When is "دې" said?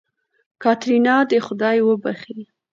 1.29-1.39